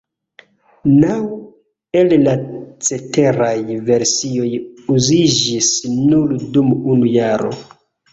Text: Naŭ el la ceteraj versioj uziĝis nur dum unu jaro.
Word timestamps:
Naŭ 1.01 1.17
el 1.99 2.15
la 2.21 2.31
ceteraj 2.87 3.51
versioj 3.89 4.47
uziĝis 4.95 5.69
nur 5.99 6.35
dum 6.57 6.73
unu 6.95 7.13
jaro. 7.19 7.53